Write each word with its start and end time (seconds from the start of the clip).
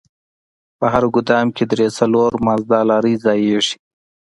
په 0.79 0.85
هر 0.93 1.03
ګودام 1.13 1.47
کښې 1.55 1.65
درې 1.71 1.87
څلور 1.97 2.31
مازدا 2.45 2.79
لارۍ 2.89 3.15
ځايېږي. 3.23 3.75